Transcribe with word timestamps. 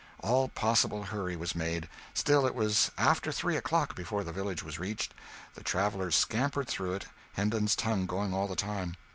All 0.23 0.47
possible 0.49 1.03
hurry 1.03 1.35
was 1.35 1.53
made; 1.53 1.87
still, 2.15 2.47
it 2.47 2.55
was 2.55 2.89
after 2.97 3.31
three 3.31 3.55
o'clock 3.55 3.93
before 3.95 4.23
the 4.23 4.31
village 4.31 4.63
was 4.63 4.79
reached. 4.79 5.13
The 5.53 5.61
travellers 5.61 6.15
scampered 6.15 6.67
through 6.67 6.93
it, 6.93 7.05
Hendon's 7.33 7.75
tongue 7.75 8.07
going 8.07 8.33
all 8.33 8.47
the 8.47 8.55
time. 8.55 8.95